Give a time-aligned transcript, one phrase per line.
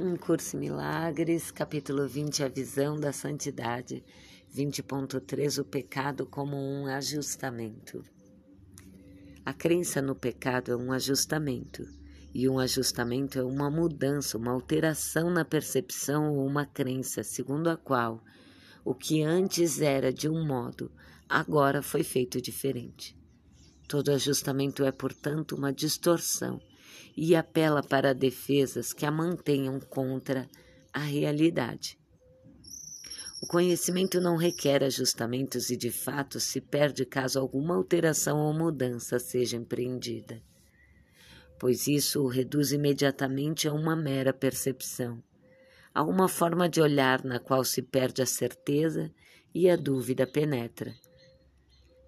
[0.00, 4.04] Um Curso em Milagres, capítulo 20, a visão da santidade,
[4.54, 8.04] 20.3, o pecado como um ajustamento.
[9.44, 11.84] A crença no pecado é um ajustamento,
[12.32, 17.76] e um ajustamento é uma mudança, uma alteração na percepção ou uma crença, segundo a
[17.76, 18.22] qual
[18.84, 20.92] o que antes era de um modo,
[21.28, 23.18] agora foi feito diferente.
[23.88, 26.60] Todo ajustamento é, portanto, uma distorção
[27.16, 30.48] e apela para defesas que a mantenham contra
[30.92, 31.98] a realidade.
[33.40, 39.18] O conhecimento não requer ajustamentos e, de fato, se perde caso alguma alteração ou mudança
[39.20, 40.42] seja empreendida,
[41.58, 45.22] pois isso o reduz imediatamente a uma mera percepção,
[45.94, 49.08] a uma forma de olhar na qual se perde a certeza
[49.54, 50.92] e a dúvida penetra.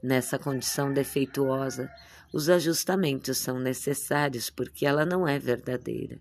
[0.02, 1.90] Nessa condição defeituosa,
[2.32, 6.20] os ajustamentos são necessários porque ela não é verdadeira.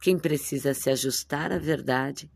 [0.00, 2.30] Quem precisa se ajustar à verdade,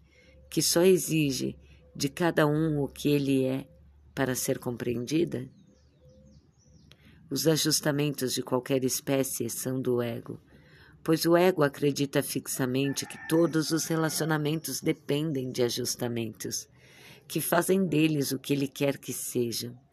[0.49, 1.57] que só exige
[1.95, 3.67] de cada um o que ele é
[4.15, 5.49] para ser compreendida?
[7.29, 10.41] Os ajustamentos de qualquer espécie são do ego,
[11.03, 16.69] pois o ego acredita fixamente que todos os relacionamentos dependem de ajustamentos,
[17.27, 19.86] que fazem deles o que ele quer que sejam.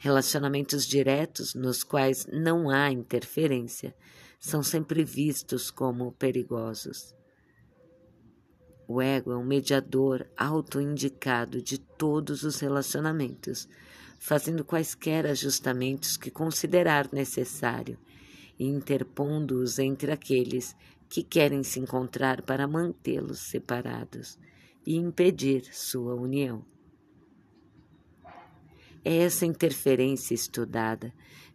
[0.00, 3.92] Relacionamentos diretos nos quais não há interferência
[4.38, 7.12] são sempre vistos como perigosos.
[8.86, 13.68] O ego é um mediador autoindicado de todos os relacionamentos,
[14.20, 17.98] fazendo quaisquer ajustamentos que considerar necessário
[18.56, 20.76] e interpondo-os entre aqueles
[21.08, 24.38] que querem se encontrar para mantê-los separados
[24.86, 26.64] e impedir sua união.
[29.08, 31.10] É essa interferência estudada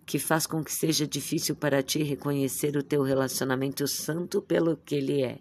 [0.08, 4.96] que faz com que seja difícil para ti reconhecer o teu relacionamento santo pelo que
[4.96, 5.38] ele é.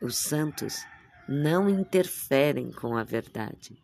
[0.00, 0.76] Os santos
[1.28, 3.82] não interferem com a verdade.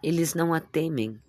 [0.00, 1.20] Eles não a temem,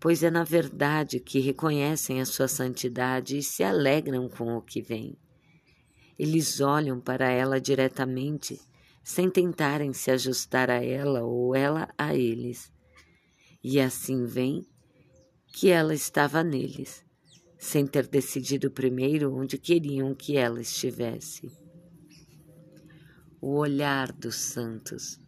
[0.00, 4.80] pois é na verdade que reconhecem a sua santidade e se alegram com o que
[4.80, 5.18] vem.
[6.18, 8.58] Eles olham para ela diretamente
[9.02, 12.72] sem tentarem se ajustar a ela ou ela a eles.
[13.62, 14.66] E assim vem
[15.52, 17.04] que ela estava neles,
[17.58, 21.50] sem ter decidido primeiro onde queriam que ela estivesse.
[23.40, 25.20] O olhar dos santos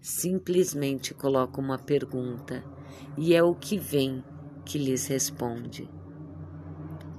[0.00, 2.62] simplesmente coloca uma pergunta
[3.16, 4.22] e é o que vem
[4.64, 5.88] que lhes responde.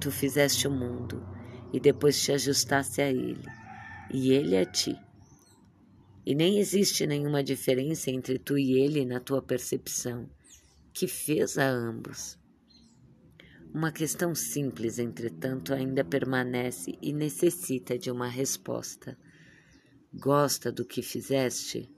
[0.00, 1.26] Tu fizeste o mundo
[1.72, 3.44] e depois te ajustaste a ele,
[4.12, 4.96] e ele a ti
[6.28, 10.28] e nem existe nenhuma diferença entre tu e ele na tua percepção,
[10.92, 12.38] que fez a ambos.
[13.72, 19.16] Uma questão simples, entretanto, ainda permanece e necessita de uma resposta.
[20.12, 21.90] Gosta do que fizeste?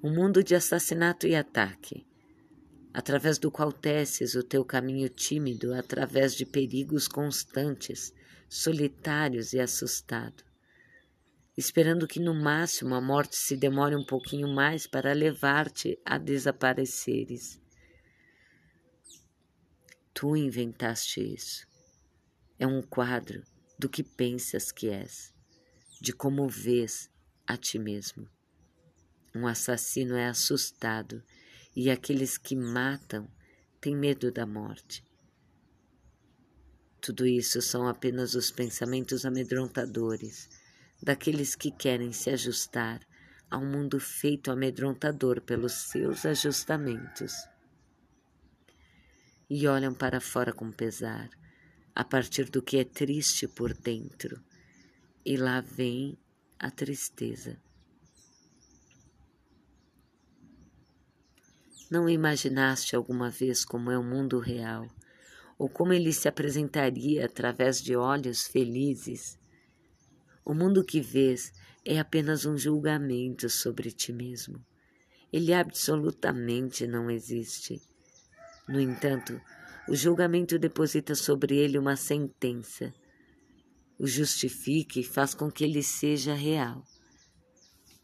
[0.00, 2.06] Um mundo de assassinato e ataque,
[2.94, 8.14] através do qual teces o teu caminho tímido através de perigos constantes,
[8.48, 10.51] solitários e assustado
[11.56, 17.60] esperando que no máximo a morte se demore um pouquinho mais para levar-te a desapareceres.
[20.14, 21.66] Tu inventaste isso.
[22.58, 23.42] É um quadro
[23.78, 25.34] do que pensas que és,
[26.00, 27.10] de como vês
[27.46, 28.28] a ti mesmo.
[29.34, 31.22] Um assassino é assustado
[31.74, 33.28] e aqueles que matam
[33.80, 35.04] têm medo da morte.
[37.00, 40.61] Tudo isso são apenas os pensamentos amedrontadores
[41.02, 43.00] daqueles que querem se ajustar
[43.50, 47.32] a um mundo feito amedrontador pelos seus ajustamentos.
[49.50, 51.28] E olham para fora com pesar,
[51.94, 54.42] a partir do que é triste por dentro,
[55.26, 56.16] e lá vem
[56.58, 57.60] a tristeza.
[61.90, 64.88] Não imaginaste alguma vez como é o mundo real,
[65.58, 69.38] ou como ele se apresentaria através de olhos felizes
[70.44, 71.52] o mundo que vês
[71.84, 74.64] é apenas um julgamento sobre ti mesmo.
[75.32, 77.80] Ele absolutamente não existe.
[78.68, 79.40] No entanto,
[79.88, 82.92] o julgamento deposita sobre ele uma sentença,
[83.98, 86.84] o justifica e faz com que ele seja real.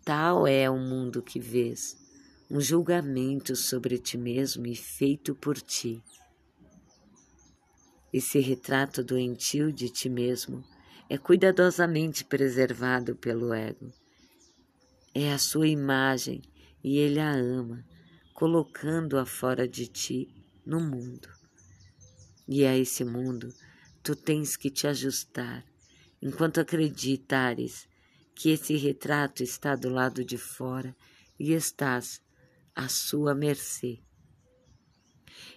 [0.05, 1.97] Tal é o mundo que vês,
[2.51, 6.03] um julgamento sobre ti mesmo e feito por ti.
[8.13, 10.65] Esse retrato doentio de ti mesmo
[11.09, 13.91] é cuidadosamente preservado pelo ego.
[15.15, 16.43] É a sua imagem
[16.85, 17.85] e ele a ama,
[18.35, 20.29] colocando-a fora de ti
[20.65, 21.29] no mundo.
[22.47, 23.53] E a esse mundo
[24.03, 25.65] tu tens que te ajustar
[26.21, 27.89] enquanto acreditares
[28.35, 30.95] que esse retrato está do lado de fora
[31.39, 32.21] e estás
[32.75, 34.01] à sua mercê.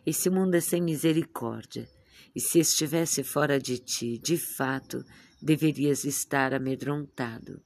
[0.05, 1.87] Esse mundo é sem misericórdia,
[2.35, 5.03] e se estivesse fora de ti, de fato,
[5.41, 7.61] deverias estar amedrontado.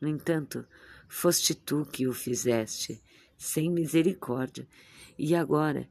[0.00, 0.66] No entanto,
[1.08, 3.02] foste tu que o fizeste,
[3.36, 4.68] sem misericórdia,
[5.18, 5.88] e agora,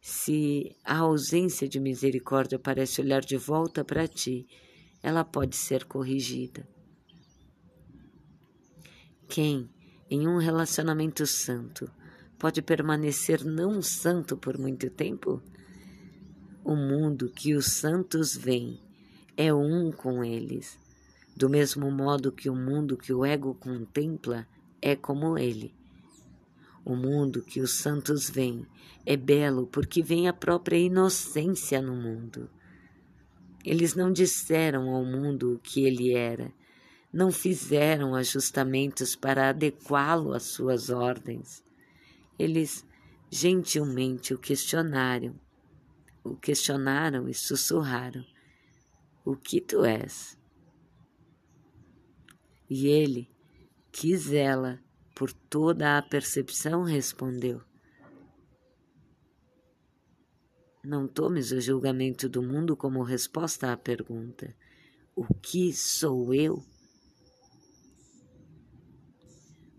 [0.00, 4.46] se a ausência de misericórdia parece olhar de volta para ti,
[5.02, 6.68] ela pode ser corrigida.
[9.28, 9.68] Quem,
[10.10, 11.90] em um relacionamento santo,
[12.38, 15.42] pode permanecer não santo por muito tempo?
[16.64, 18.91] O mundo que os santos veem
[19.36, 20.78] é um com eles,
[21.36, 24.46] do mesmo modo que o mundo que o ego contempla
[24.80, 25.74] é como ele.
[26.84, 28.66] O mundo que os santos veem
[29.06, 32.50] é belo porque vem a própria inocência no mundo.
[33.64, 36.52] Eles não disseram ao mundo o que ele era,
[37.12, 41.62] não fizeram ajustamentos para adequá-lo às suas ordens.
[42.36, 42.84] Eles
[43.30, 45.34] gentilmente o questionaram,
[46.24, 48.24] o questionaram e sussurraram:
[49.24, 50.36] O que tu és?
[52.68, 53.30] E ele,
[53.92, 54.82] que zela
[55.14, 57.62] por toda a percepção, respondeu:
[60.84, 64.56] Não tomes o julgamento do mundo como resposta à pergunta:
[65.14, 66.64] O que sou eu?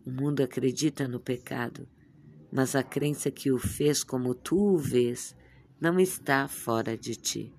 [0.06, 1.86] O mundo acredita no pecado,
[2.50, 5.36] mas a crença que o fez como tu o vês
[5.82, 7.54] não está fora de ti.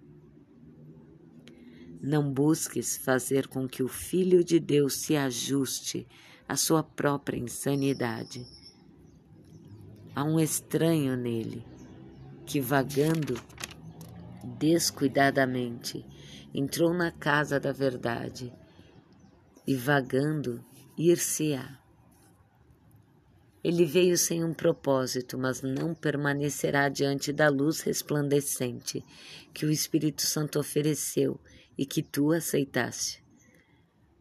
[2.06, 6.06] Não busques fazer com que o Filho de Deus se ajuste
[6.46, 8.46] à sua própria insanidade.
[10.14, 11.64] Há um estranho nele
[12.44, 13.40] que, vagando
[14.58, 16.04] descuidadamente,
[16.52, 18.52] entrou na casa da verdade
[19.66, 20.62] e, vagando,
[20.98, 21.78] ir-se-á.
[23.64, 29.02] Ele veio sem um propósito, mas não permanecerá diante da luz resplandecente
[29.54, 31.40] que o Espírito Santo ofereceu
[31.76, 33.24] e que tu aceitaste.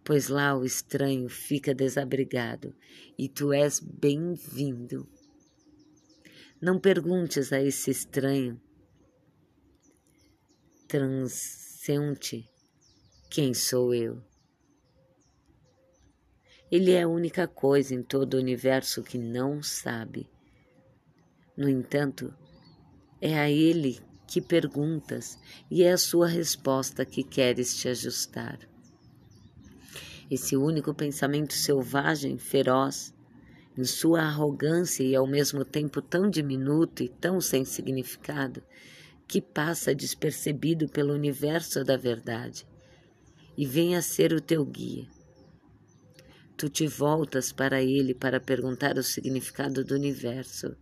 [0.03, 2.75] Pois lá o estranho fica desabrigado
[3.17, 5.07] e tu és bem-vindo.
[6.61, 8.61] Não perguntes a esse estranho
[10.87, 12.49] transcente
[13.29, 14.21] quem sou eu.
[16.71, 20.29] Ele é a única coisa em todo o universo que não sabe.
[21.55, 22.33] No entanto,
[23.21, 24.01] é a ele
[24.33, 25.37] que perguntas
[25.69, 28.57] e é a sua resposta que queres te ajustar.
[30.27, 33.13] Esse único pensamento selvagem, feroz,
[33.77, 38.63] em sua arrogância e ao mesmo tempo tão diminuto e tão sem significado,
[39.27, 42.65] que passa despercebido pelo universo da verdade
[43.55, 45.07] e vem a ser o teu guia
[46.55, 50.77] tu te voltas para ele para perguntar o significado do universo.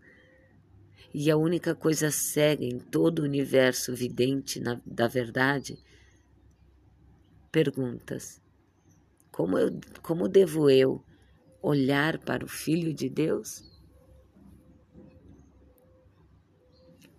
[1.13, 5.77] E a única coisa cega em todo o universo vidente na, da verdade,
[7.51, 8.41] perguntas:
[9.31, 11.03] como, eu, como devo eu
[11.61, 13.69] olhar para o Filho de Deus?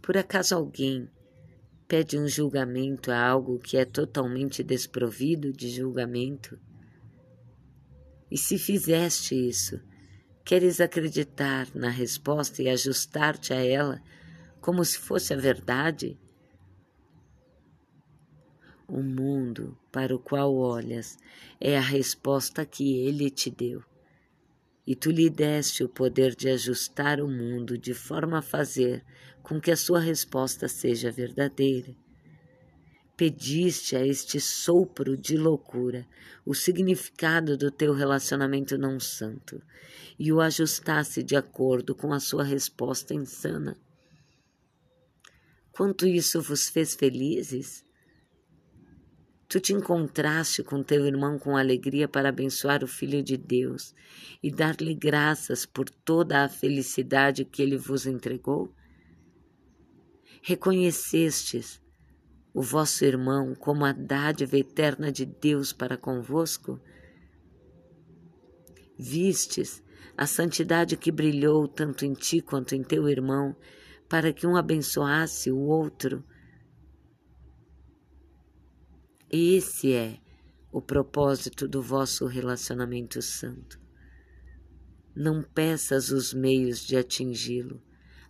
[0.01, 1.09] Por acaso alguém
[1.87, 6.59] pede um julgamento a algo que é totalmente desprovido de julgamento?
[8.31, 9.79] E se fizeste isso,
[10.45, 14.03] queres acreditar na resposta e ajustar-te a ela
[14.61, 16.19] como se fosse a verdade?
[18.87, 21.19] O mundo para o qual olhas
[21.61, 23.83] é a resposta que ele te deu.
[24.87, 29.05] E tu lhe deste o poder de ajustar o mundo de forma a fazer
[29.43, 31.95] com que a sua resposta seja verdadeira
[33.23, 36.05] pediste a este sopro de loucura
[36.45, 39.63] o significado do teu relacionamento não santo
[40.19, 43.79] e o ajustasse de acordo com a sua resposta insana.
[45.71, 47.85] Quanto isso vos fez felizes?
[49.49, 53.95] Tu te encontraste com teu irmão com alegria para abençoar o Filho de Deus
[54.43, 58.75] e dar-lhe graças por toda a felicidade que ele vos entregou?
[60.43, 61.82] Reconhecestes
[62.55, 66.81] o vosso irmão como a dádiva eterna de Deus para convosco?
[68.99, 69.83] Vistes
[70.17, 73.57] a santidade que brilhou tanto em ti quanto em teu irmão,
[74.09, 76.23] para que um abençoasse o outro?
[79.31, 80.19] Esse é
[80.71, 83.81] o propósito do vosso relacionamento santo.
[85.17, 87.83] Não peças os meios de atingi-lo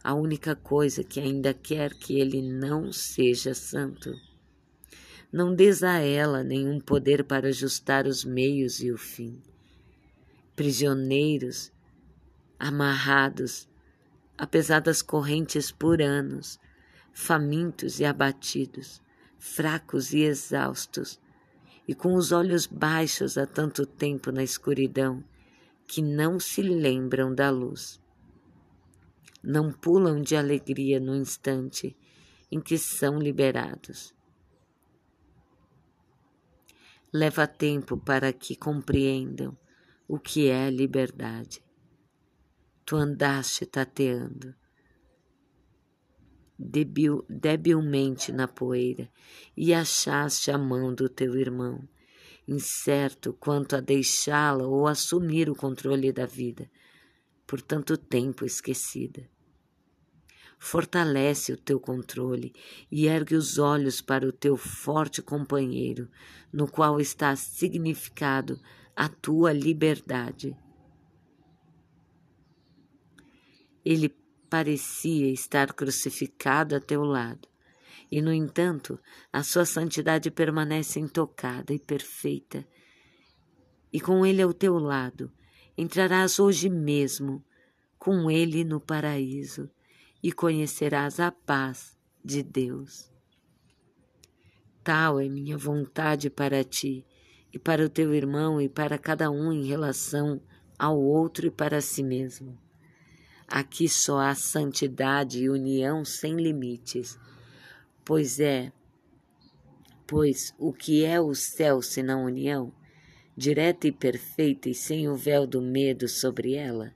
[0.03, 4.13] a única coisa que ainda quer que ele não seja santo.
[5.33, 9.41] não des a ela nenhum poder para ajustar os meios e o fim.
[10.55, 11.73] Prisioneiros,
[12.59, 13.67] amarrados
[14.37, 16.59] a pesadas correntes por anos,
[17.13, 19.01] famintos e abatidos,
[19.39, 21.21] fracos e exaustos,
[21.87, 25.23] e com os olhos baixos há tanto tempo na escuridão,
[25.87, 28.02] que não se lembram da luz.
[29.43, 31.97] Não pulam de alegria no instante
[32.51, 34.15] em que são liberados
[37.13, 39.57] leva tempo para que compreendam
[40.09, 41.63] o que é liberdade.
[42.87, 44.55] Tu andaste tateando
[46.59, 49.11] debil, debilmente na poeira
[49.57, 51.87] e achaste a mão do teu irmão,
[52.49, 56.71] incerto quanto a deixá-la ou assumir o controle da vida,
[57.47, 59.29] por tanto tempo esquecida.
[60.65, 62.55] Fortalece o teu controle
[62.89, 66.09] e ergue os olhos para o teu forte companheiro,
[66.53, 68.61] no qual está significado
[68.95, 70.57] a tua liberdade.
[73.85, 74.09] Ele
[74.49, 77.49] parecia estar crucificado a teu lado,
[78.09, 79.01] e, no entanto,
[79.33, 82.65] a sua santidade permanece intocada e perfeita.
[83.93, 85.29] E com ele ao teu lado,
[85.77, 87.45] entrarás hoje mesmo
[87.99, 89.69] com ele no paraíso
[90.23, 93.11] e conhecerás a paz de Deus.
[94.85, 97.05] Tal é minha vontade para ti
[97.53, 100.41] e para o teu irmão e para cada um em relação
[100.79, 102.57] ao outro e para si mesmo.
[103.49, 107.19] Aqui só há santidade e união sem limites,
[108.05, 108.73] pois é,
[110.07, 112.73] pois o que é o céu senão união,
[113.37, 116.95] direta e perfeita e sem o véu do medo sobre ela?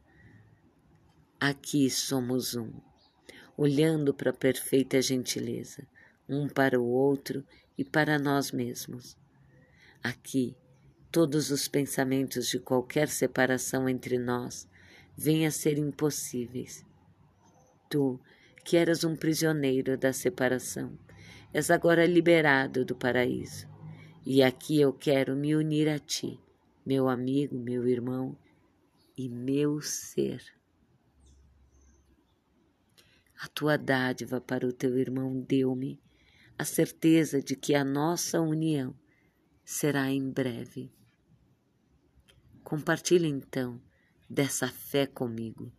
[1.39, 2.86] Aqui somos um
[3.57, 5.87] olhando para a perfeita gentileza,
[6.29, 7.45] um para o outro
[7.79, 9.17] e para nós mesmos.
[10.03, 10.57] Aqui,
[11.11, 14.69] todos os pensamentos de qualquer separação entre nós
[15.17, 16.85] vêm a ser impossíveis.
[17.89, 18.21] Tu,
[18.65, 20.99] que eras um prisioneiro da separação,
[21.53, 23.67] és agora liberado do paraíso.
[24.25, 26.39] E aqui eu quero me unir a ti,
[26.85, 28.37] meu amigo, meu irmão
[29.17, 30.56] e meu ser.
[33.39, 36.01] A tua dádiva para o teu irmão deu-me
[36.59, 38.95] a certeza de que a nossa união
[39.63, 40.91] será em breve.
[42.65, 43.81] Compartilhe então
[44.29, 45.71] dessa fé comigo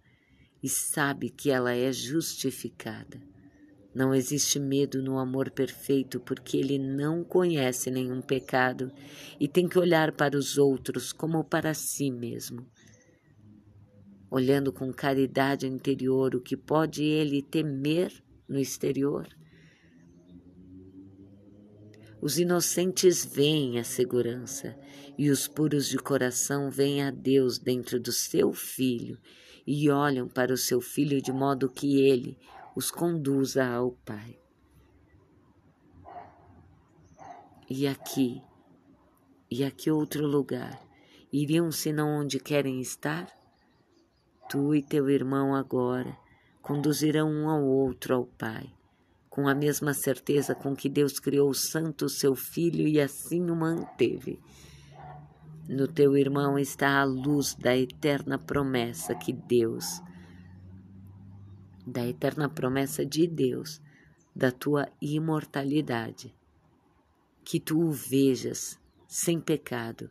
[0.61, 3.19] e sabe que ela é justificada.
[3.93, 8.91] Não existe medo no amor perfeito, porque ele não conhece nenhum pecado
[9.39, 12.69] e tem que olhar para os outros como para si mesmo
[14.29, 18.11] olhando com caridade interior o que pode ele temer
[18.47, 19.27] no exterior.
[22.19, 24.77] Os inocentes veem a segurança
[25.17, 29.19] e os puros de coração veem a Deus dentro do seu filho
[29.65, 32.37] e olham para o seu filho de modo que ele
[32.75, 34.39] os conduza ao Pai.
[37.69, 38.41] E aqui,
[39.51, 40.81] e aqui outro lugar,
[41.31, 43.36] iriam senão onde querem estar?
[44.49, 46.17] Tu e teu irmão agora
[46.61, 48.69] conduzirão um ao outro ao Pai,
[49.29, 53.55] com a mesma certeza com que Deus criou o santo seu filho e assim o
[53.55, 54.39] manteve.
[55.67, 60.01] No teu irmão está a luz da eterna promessa que Deus,
[61.85, 63.81] da eterna promessa de Deus,
[64.33, 66.33] da tua imortalidade.
[67.43, 70.09] Que tu o vejas sem pecado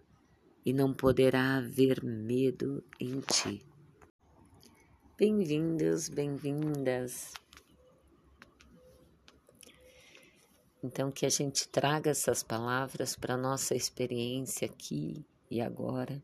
[0.64, 3.64] e não poderá haver medo em ti.
[5.18, 7.32] Bem-vindos, bem-vindas.
[10.84, 16.22] Então, que a gente traga essas palavras para a nossa experiência aqui e agora.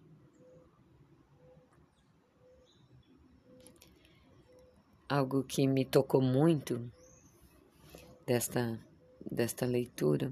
[5.08, 6.92] Algo que me tocou muito
[8.26, 8.78] desta,
[9.24, 10.30] desta leitura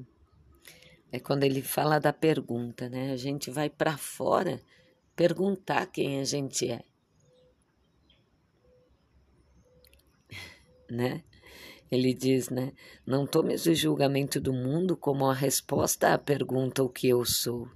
[1.10, 3.10] é quando ele fala da pergunta, né?
[3.10, 4.60] A gente vai para fora
[5.16, 6.89] perguntar quem a gente é.
[10.90, 11.22] Né?
[11.90, 12.72] Ele diz, né?
[13.04, 17.68] Não tomes o julgamento do mundo como a resposta à pergunta o que eu sou.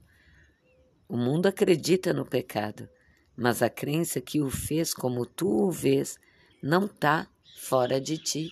[1.09, 2.89] O mundo acredita no pecado,
[3.37, 6.17] mas a crença que o fez como tu o vês
[6.63, 8.51] não está fora de ti.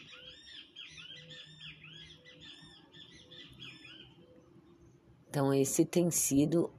[5.28, 6.70] Então, esse tem sido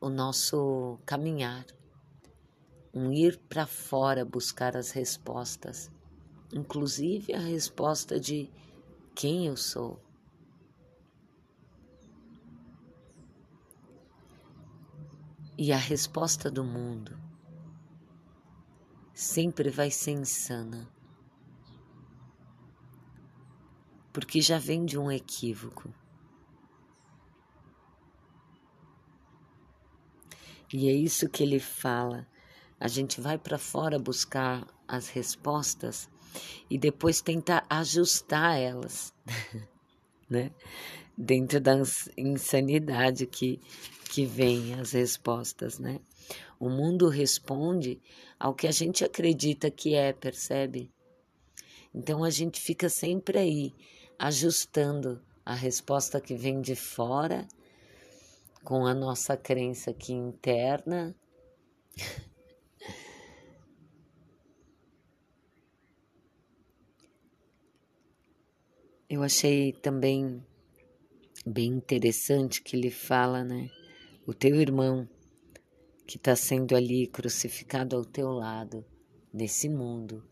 [0.00, 1.66] o nosso caminhar,
[2.94, 5.93] um ir para fora buscar as respostas
[6.54, 8.48] inclusive a resposta de
[9.12, 10.00] quem eu sou.
[15.58, 17.18] E a resposta do mundo
[19.12, 20.88] sempre vai ser insana,
[24.12, 25.92] porque já vem de um equívoco.
[30.72, 32.26] E é isso que ele fala.
[32.80, 36.08] A gente vai para fora buscar as respostas
[36.68, 39.12] e depois tenta ajustar elas,
[40.28, 40.50] né?
[41.16, 41.74] Dentro da
[42.16, 43.60] insanidade que,
[44.10, 46.00] que vem as respostas, né?
[46.58, 48.00] O mundo responde
[48.38, 50.90] ao que a gente acredita que é, percebe?
[51.94, 53.74] Então a gente fica sempre aí,
[54.18, 57.46] ajustando a resposta que vem de fora
[58.64, 61.14] com a nossa crença aqui interna.
[69.14, 70.44] Eu achei também
[71.46, 73.70] bem interessante que ele fala, né?
[74.26, 75.08] O teu irmão
[76.04, 78.84] que está sendo ali crucificado ao teu lado,
[79.32, 80.28] nesse mundo,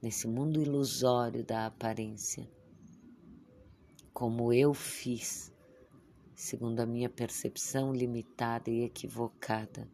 [0.00, 2.50] nesse mundo ilusório da aparência,
[4.10, 5.52] como eu fiz
[6.34, 9.86] segundo a minha percepção limitada e equivocada.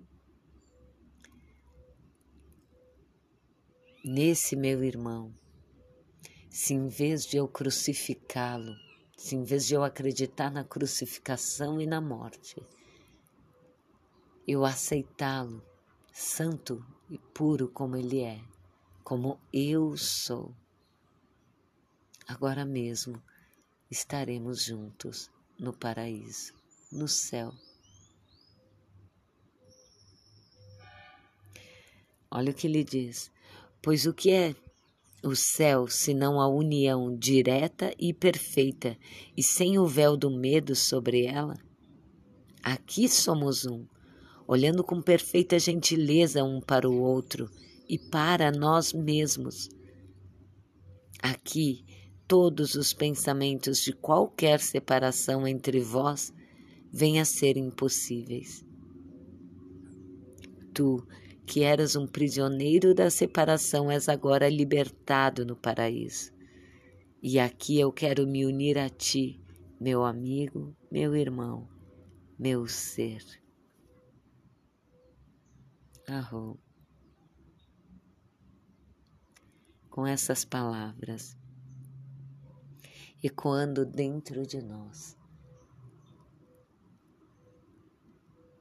[4.05, 5.35] Nesse meu irmão,
[6.59, 8.77] se em vez de eu crucificá-lo,
[9.17, 12.61] se em vez de eu acreditar na crucificação e na morte,
[14.45, 15.63] eu aceitá-lo
[16.13, 18.43] santo e puro como ele é,
[19.05, 20.53] como eu sou,
[22.27, 23.23] agora mesmo
[23.89, 26.55] estaremos juntos no paraíso,
[26.91, 27.53] no céu.
[32.29, 33.31] Olha o que ele diz:
[33.81, 34.57] Pois o que é
[35.23, 38.97] o céu senão a união direta e perfeita
[39.37, 41.55] e sem o véu do medo sobre ela?
[42.63, 43.85] Aqui somos um,
[44.47, 47.51] olhando com perfeita gentileza um para o outro
[47.89, 49.69] e para nós mesmos.
[51.21, 51.85] Aqui
[52.29, 56.33] todos os pensamentos de qualquer separação entre vós
[56.93, 58.65] venham a ser impossíveis.
[60.73, 61.05] Tu,
[61.49, 66.31] que eras um prisioneiro da separação, és agora libertado no paraíso.
[67.23, 69.43] E aqui eu quero me unir a ti,
[69.81, 71.67] meu amigo, meu irmão,
[72.39, 73.25] meu ser.
[76.07, 76.61] Arro.
[79.89, 81.35] Com essas palavras,
[83.23, 85.17] ecoando dentro de nós.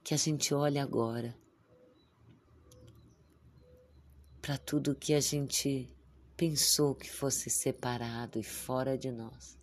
[0.06, 1.36] Que a gente olhe agora
[4.48, 5.94] para tudo que a gente
[6.38, 9.58] pensou que fosse separado e fora de nós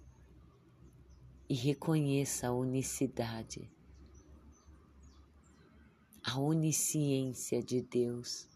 [1.49, 3.67] e reconheça a unicidade,
[6.23, 8.47] a onisciência de Deus,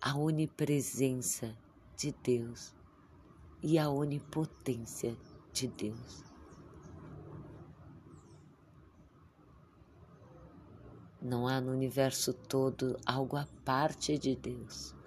[0.00, 1.58] a onipresença
[1.96, 2.72] de Deus
[3.64, 5.16] e a onipotência
[5.52, 6.22] de Deus.
[11.20, 14.99] Não há no universo todo algo à parte de Deus.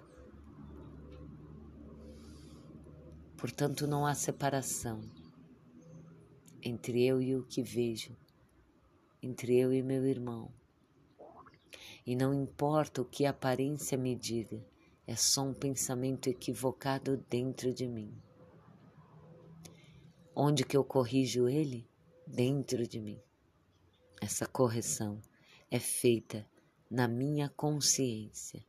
[3.44, 5.02] Portanto, não há separação
[6.62, 8.16] entre eu e o que vejo,
[9.22, 10.50] entre eu e meu irmão.
[12.06, 14.64] E não importa o que a aparência me diga,
[15.06, 18.16] é só um pensamento equivocado dentro de mim.
[20.34, 21.86] Onde que eu corrijo ele?
[22.26, 23.20] Dentro de mim.
[24.22, 25.20] Essa correção
[25.70, 26.48] é feita
[26.90, 28.64] na minha consciência.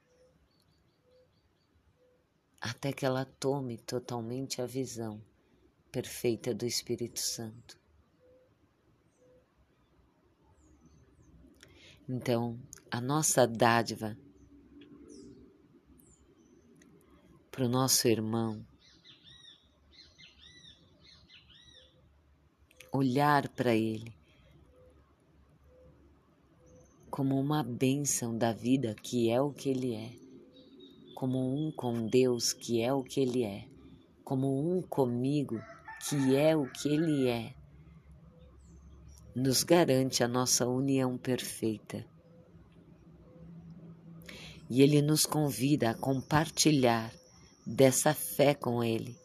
[2.67, 5.21] Até que ela tome totalmente a visão
[5.91, 7.79] perfeita do Espírito Santo.
[12.09, 14.17] Então, a nossa dádiva
[17.51, 18.65] para o nosso irmão
[22.91, 24.11] olhar para Ele
[27.11, 30.24] como uma bênção da vida que é o que Ele é,
[31.15, 33.65] como um com Deus que é o que Ele é,
[34.23, 35.59] como um comigo
[36.07, 37.55] que é o que Ele é,
[39.35, 42.05] nos garante a nossa união perfeita.
[44.69, 47.11] E Ele nos convida a compartilhar
[47.65, 49.17] dessa fé com Ele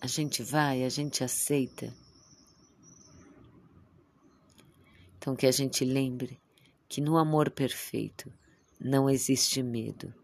[0.00, 1.92] A gente vai, a gente aceita.
[5.28, 6.40] Então, que a gente lembre
[6.88, 8.32] que no amor perfeito
[8.80, 10.14] não existe medo,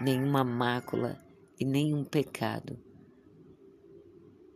[0.00, 1.24] nenhuma mácula
[1.60, 2.76] e nenhum pecado.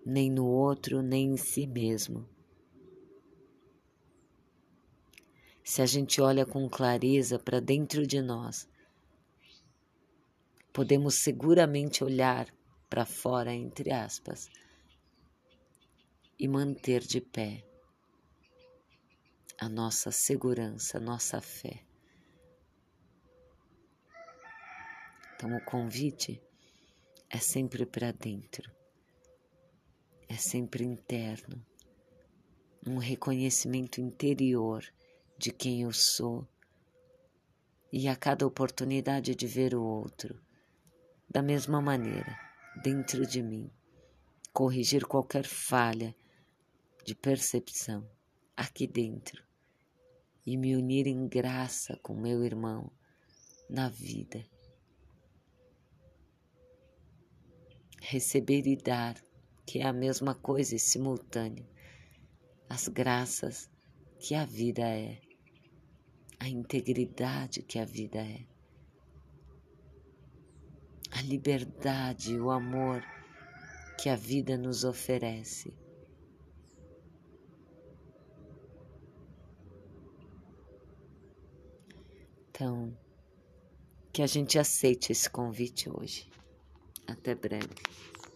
[0.04, 2.28] nem no outro, nem em si mesmo.
[5.62, 8.68] Se a gente olha com clareza para dentro de nós,
[10.72, 12.52] podemos seguramente olhar
[12.88, 14.50] para fora, entre aspas,
[16.36, 17.69] e manter de pé
[19.60, 21.84] a nossa segurança, a nossa fé.
[25.34, 26.42] Então, o convite
[27.28, 28.72] é sempre para dentro,
[30.26, 31.62] é sempre interno,
[32.86, 34.82] um reconhecimento interior
[35.36, 36.48] de quem eu sou
[37.92, 40.40] e a cada oportunidade de ver o outro
[41.28, 42.34] da mesma maneira,
[42.82, 43.70] dentro de mim,
[44.54, 46.16] corrigir qualquer falha
[47.04, 48.08] de percepção
[48.56, 49.49] aqui dentro
[50.50, 52.90] e me unir em graça com meu irmão
[53.68, 54.44] na vida.
[58.00, 59.14] Receber e dar,
[59.64, 61.64] que é a mesma coisa e simultâneo,
[62.68, 63.70] as graças
[64.18, 65.20] que a vida é
[66.40, 68.44] a integridade que a vida é,
[71.12, 73.04] a liberdade, o amor
[74.02, 75.72] que a vida nos oferece.
[82.60, 82.94] Então,
[84.12, 86.30] que a gente aceite esse convite hoje.
[87.06, 87.70] Até breve.